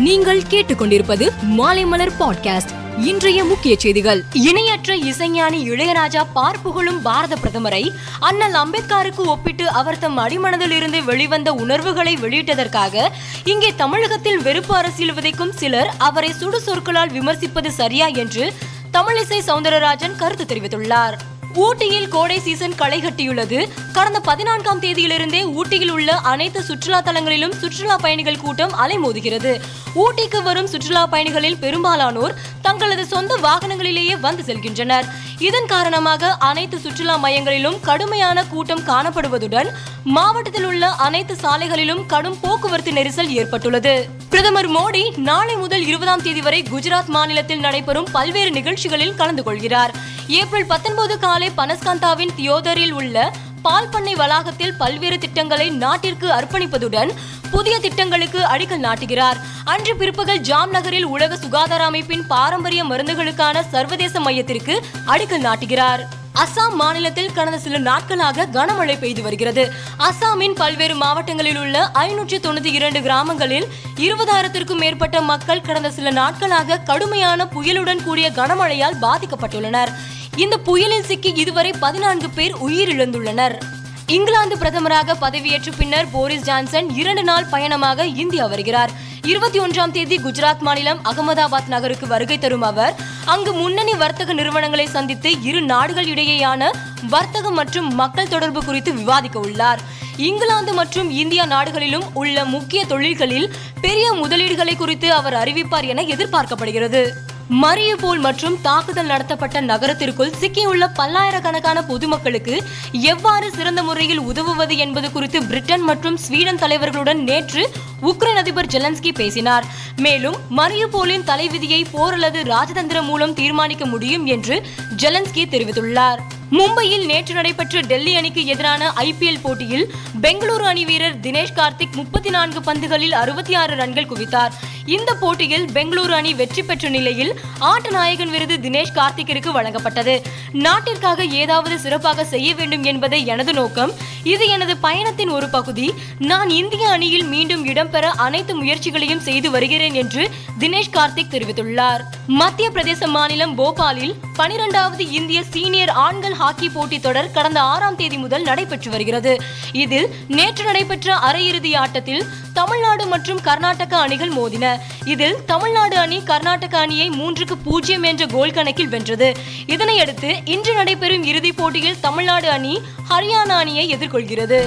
நீங்கள் 0.00 0.42
கேட்டுக்கொண்டிருப்பது 0.50 1.28
மாலைமலர் 1.58 2.10
பாட்காஸ்ட். 2.20 2.72
இன்றைய 2.98 3.44
முக்கிய 3.44 3.76
செய்திகள். 3.78 4.24
இணையற்ற 4.32 4.96
இசைஞானி 4.96 5.58
இளையராஜா 5.70 6.26
பார்ப்புகழும் 6.34 7.00
பாரத 7.02 7.36
பிரதமரை 7.36 7.90
அண்ணல் 8.20 8.52
அம்பேத்கருக்கு 8.52 9.24
ஒப்பிட்டு 9.24 9.70
அவர் 9.70 9.98
தம் 9.98 10.18
அடிமனதில் 10.18 10.70
இருந்து 10.70 11.04
வெளிவந்த 11.04 11.52
உணர்வுகளை 11.52 12.16
வெளியிட்டதற்காக 12.16 13.08
இங்கே 13.44 13.74
தமிழகத்தில் 13.74 14.42
வெறுப்பு 14.42 14.76
அரசியல் 14.76 15.14
விதைக்கும் 15.14 15.52
சிலர் 15.52 15.94
அவரை 15.98 16.32
சுடு 16.32 16.60
சொற்களால் 16.60 17.10
விமர்சிப்பது 17.10 17.68
சரியா 17.68 18.06
என்று 18.06 18.54
தமிழிசை 18.92 19.40
சவுந்தரராஜன் 19.46 20.16
கருத்து 20.16 20.54
தெரிவித்துள்ளார். 20.54 21.16
ஊட்டியில் 21.54 22.08
கோடை 22.08 22.40
சீசன் 22.40 22.74
களை 22.74 23.00
கட்டியுள்ளது. 23.00 23.68
கடந்த 23.92 24.20
பதினான்காம் 24.20 24.80
தேதியிலிருந்தே 24.80 25.52
ஊட்டியில் 25.52 25.90
உள்ள 25.90 26.12
அனைத்து 26.12 26.62
சுற்றுலா 26.62 27.02
தலங்களிலும் 27.02 27.58
சுற்றுலா 27.58 27.96
பயணிகள் 27.96 28.38
கூட்டம் 28.38 28.72
அலைமோதுகிறது. 28.72 29.60
ஊட்டிக்கு 29.94 30.42
வரும் 30.42 30.66
சுற்றுலா 30.66 31.06
பயணிகளில் 31.06 31.56
பெரும்பாலானோர் 31.56 32.34
தங்களது 32.62 33.06
சொந்த 33.06 33.36
வாகனங்களிலேயே 33.36 34.20
வந்து 34.20 34.42
செல்கின்றனர். 34.42 35.04
இதன் 35.38 35.66
காரணமாக 35.66 36.32
அனைத்து 36.32 36.78
சுற்றுலா 36.78 37.24
மையங்களிலும் 37.24 37.80
கடுமையான 37.80 38.44
கூட்டம் 38.44 38.80
காணப்படுவதுடன் 38.80 39.68
மாவட்டத்தில் 40.04 40.64
உள்ள 40.64 40.88
அனைத்து 40.88 41.34
சாலைகளிலும் 41.34 42.06
கடும் 42.06 42.40
போக்குவரத்து 42.40 42.90
நெரிசல் 42.90 43.28
ஏற்பட்டுள்ளது. 43.28 44.08
பிரதமர் 44.30 44.70
மோடி 44.70 45.16
நாளை 45.16 45.56
முதல் 45.56 45.86
இருபதாம் 45.86 46.22
தேதி 46.22 46.40
வரை 46.40 46.62
குஜராத் 46.62 47.06
மாநிலத்தில் 47.06 47.60
நடைபெறும் 47.60 48.06
பல்வேறு 48.12 48.50
நிகழ்ச்சிகளில் 48.50 49.14
கலந்து 49.14 49.42
கொள்கிறார். 49.42 49.94
ஏப்ரல் 50.38 50.66
பத்தொன்பது 50.66 51.18
காலை 51.18 51.46
பனஸ்காந்தாவின் 51.56 52.34
தியோதரில் 52.36 52.92
உள்ள 52.92 53.16
பால் 53.62 53.88
பண்ணை 53.88 54.14
வளாகத்தில் 54.14 54.74
பல்வேறு 54.74 55.18
திட்டங்களை 55.18 55.70
நாட்டிற்கு 55.70 56.26
அர்ப்பணிப்பதுடன் 56.30 57.10
புதிய 57.50 57.80
திட்டங்களுக்கு 57.80 58.40
அடிக்கல் 58.44 58.84
நாட்டுகிறார். 58.86 59.40
அன்று 59.64 59.96
பிற்பகல் 59.96 60.40
ஜாம் 60.40 60.70
நகரில் 60.70 61.04
உலக 61.04 61.36
சுகாதார 61.36 61.84
அமைப்பின் 61.84 62.26
பாரம்பரிய 62.26 62.84
மருந்துகளுக்கான 62.84 63.64
சர்வதேச 63.68 64.20
மையத்திற்கு 64.20 64.76
அடிக்கல் 65.06 65.46
நாட்டுகிறார். 65.48 66.02
அசாம் 66.42 66.74
மாநிலத்தில் 66.74 67.32
கடந்த 67.32 67.58
சில 67.58 67.78
நாட்களாக 67.78 68.46
கனமழை 68.52 68.98
பெய்து 68.98 69.22
வருகிறது. 69.22 69.72
அசாமின் 69.98 70.54
பல்வேறு 70.54 70.94
மாவட்டங்களில் 70.94 71.58
உள்ள 71.58 71.90
ஐநூற்றி 71.94 72.38
தொண்ணூத்தி 72.44 72.70
இரண்டு 72.78 73.00
கிராமங்களில் 73.00 73.66
இருபதாயிரத்திற்கும் 73.96 74.82
மேற்பட்ட 74.82 75.20
மக்கள் 75.20 75.60
கடந்த 75.60 75.90
சில 75.90 76.10
நாட்களாக 76.10 76.78
கடுமையான 76.78 77.48
புயலுடன் 77.54 78.04
கூடிய 78.04 78.30
கனமழையால் 78.30 78.96
பாதிக்கப்பட்டுள்ளனர். 79.02 79.92
இந்த 80.36 80.58
புயலில் 80.58 81.04
சிக்கி 81.04 81.32
இதுவரை 81.32 81.72
பதினான்கு 81.80 82.30
பேர் 82.30 82.56
உயிரிழந்துள்ளனர். 82.56 83.60
இங்கிலாந்து 84.06 84.56
பிரதமராக 84.56 85.14
பதவியேற்ற 85.20 85.72
பின்னர் 85.78 86.10
போரிஸ் 86.10 86.42
ஜான்சன் 86.42 86.94
இரண்டு 86.94 87.22
நாள் 87.22 87.44
பயணமாக 87.44 88.06
இந்தியா 88.06 88.46
வருகிறார். 88.46 88.90
இருபத்தி 89.22 89.60
ஒன்றாம் 89.60 89.90
தேதி 89.90 90.16
குஜராத் 90.16 90.58
மாநிலம் 90.58 91.00
அகமதாபாத் 91.04 91.66
நகருக்கு 91.66 92.06
வருகை 92.06 92.38
தரும் 92.38 92.62
அவர் 92.62 92.94
அங்கு 93.24 93.52
முன்னணி 93.52 93.92
வர்த்தக 93.92 94.32
நிறுவனங்களை 94.32 94.86
சந்தித்து 94.86 95.42
இரு 95.42 95.62
நாடுகள் 95.62 96.06
இடையேயான 96.06 96.70
வர்த்தகம் 97.08 97.54
மற்றும் 97.54 97.94
மக்கள் 97.94 98.28
தொடர்பு 98.28 98.64
குறித்து 98.64 98.92
விவாதிக்க 98.92 99.38
உள்ளார். 99.38 99.80
இங்கிலாந்து 100.16 100.72
மற்றும் 100.72 101.10
இந்தியா 101.10 101.44
நாடுகளிலும் 101.44 102.04
உள்ள 102.14 102.44
முக்கிய 102.44 102.84
தொழில்களில் 102.84 103.52
பெரிய 103.80 104.12
முதலீடுகளை 104.12 104.76
குறித்து 104.76 105.12
அவர் 105.12 105.34
அறிவிப்பார் 105.34 105.86
என 105.86 106.02
எதிர்பார்க்கப்படுகிறது. 106.02 107.10
மரியபோல் 107.50 108.18
மற்றும் 108.18 108.60
தாக்குதல் 108.62 109.06
நடத்தப்பட்ட 109.06 109.60
நகரத்திற்குள் 109.60 110.32
சிக்கியுள்ள 110.40 110.86
பல்லாயிரக்கணக்கான 110.94 111.82
பொதுமக்களுக்கு 111.82 112.62
எவ்வாறு 112.92 113.50
சிறந்த 113.50 113.82
முறையில் 113.82 114.20
உதவுவது 114.20 114.76
என்பது 114.76 115.12
குறித்து 115.12 115.42
பிரிட்டன் 115.42 115.80
மற்றும் 115.80 116.16
ஸ்வீடன் 116.16 116.56
தலைவர்களுடன் 116.56 117.22
நேற்று 117.22 117.70
உக்ரைன் 118.02 118.40
அதிபர் 118.42 118.66
ஜெலன்ஸ்கி 118.66 119.14
பேசினார். 119.14 119.64
மேலும் 119.96 120.36
மரியபோலின் 120.56 121.24
தலைவிதியை 121.24 121.86
போர் 121.90 122.12
அல்லது 122.12 122.42
ராஜதந்திரம் 122.42 123.04
மூலம் 123.04 123.34
தீர்மானிக்க 123.34 123.86
முடியும் 123.86 124.26
என்று 124.26 124.66
ஜெலன்ஸ்கி 124.96 125.46
தெரிவித்துள்ளார். 125.50 126.18
மும்பையில் 126.52 127.04
நேற்று 127.04 127.34
நடைபெற்ற 127.34 127.80
டெல்லி 127.80 128.16
அணிக்கு 128.16 128.46
எதிரான 128.46 128.92
ஐபிஎல் 128.96 129.40
போட்டியில் 129.42 129.94
பெங்களூரு 130.22 130.64
அணி 130.64 130.84
வீரர் 130.84 131.20
தினேஷ் 131.20 131.56
கார்த்திக் 131.56 131.92
முப்பத்தி 131.92 132.30
நான்கு 132.30 132.72
பந்துகளில் 132.72 133.12
அறுபத்தி 133.12 133.54
ஆறு 133.54 133.74
ரன்கள் 133.74 134.06
குவித்தார். 134.06 134.50
இந்த 134.86 135.14
போட்டியில் 135.14 135.66
பெங்களூரு 135.66 136.10
அணி 136.10 136.34
வெற்றி 136.34 136.62
பெற்ற 136.62 136.88
நிலையில் 136.88 137.40
ஆட்ட 137.58 137.90
நாயகன் 137.90 138.30
விருது 138.30 138.56
தினேஷ் 138.56 138.92
கார்த்திக்கிற்கு 138.94 139.50
வழங்கப்பட்டது. 139.52 140.22
நாட்டிற்காக 140.52 141.24
ஏதாவது 141.24 141.78
சிறப்பாக 141.78 142.24
செய்ய 142.24 142.54
வேண்டும் 142.54 142.82
என்பதே 142.82 143.24
எனது 143.24 143.52
நோக்கம். 143.52 143.92
இது 144.22 144.48
எனது 144.48 144.76
பயணத்தின் 144.76 145.28
ஒரு 145.28 145.48
பகுதி. 145.48 145.94
நான் 146.18 146.50
இந்திய 146.50 146.88
அணியில் 146.88 147.24
மீண்டும் 147.24 147.66
இடம்பெற 147.66 148.00
அனைத்து 148.00 148.56
முயற்சிகளையும் 148.56 149.20
செய்து 149.20 149.50
வருகிறேன் 149.50 149.94
என்று 149.94 150.30
தினேஷ் 150.58 150.92
கார்த்திக் 150.92 151.30
தெரிவித்துள்ளார். 151.30 152.00
மத்திய 152.26 152.70
பிரதேச 152.70 153.06
மாநிலம் 153.06 153.58
போபாலில் 153.58 154.14
பனிரெண்டாவது 154.36 155.10
இந்திய 155.10 155.42
சீனியர் 155.42 155.90
ஆண்கள் 155.90 156.32
ஹாக்கி 156.32 156.68
போட்டி 156.68 157.00
தொடர் 157.00 157.30
கடந்த 157.30 157.60
ஆறாம் 157.60 157.96
தேதி 157.96 158.16
முதல் 158.16 158.42
நடைபெற்று 158.42 158.90
வருகிறது. 158.90 159.42
இதில் 159.72 160.14
நேற்று 160.26 160.64
நடைபெற்ற 160.64 161.14
அரையிறுதி 161.14 161.76
ஆட்டத்தில் 161.76 162.26
தமிழ்நாடு 162.54 163.06
மற்றும் 163.06 163.40
கர்நாடக 163.40 163.96
அணிகள் 163.96 164.32
மோதின. 164.32 164.78
இதில் 165.04 165.44
தமிழ்நாடு 165.44 165.96
அணி 165.96 166.22
கர்நாடக 166.22 166.78
அணியை 166.78 167.10
மூன்றுக்கு 167.10 167.52
பூஜ்ஜியம் 167.64 168.02
என்ற 168.02 168.26
கோல் 168.26 168.50
கணக்கில் 168.50 168.88
வென்றது. 168.88 169.36
இதனையடுத்து 169.66 170.48
இன்று 170.48 170.74
நடைபெறும் 170.74 171.24
இறுதிப் 171.24 171.56
போட்டியில் 171.56 172.00
தமிழ்நாடு 172.00 172.50
அணி 172.50 172.80
ஹரியானா 173.10 173.56
அணியை 173.62 173.96
எதிர்கொள்கிறது. 173.96 174.64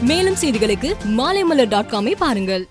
மேலும் 0.00 0.36
செய்திகளுக்கு 0.40 0.94
மாலைமலர் 1.18 1.68
டாட் 1.68 1.90
காமை 1.90 2.14
பாருங்கள். 2.16 2.68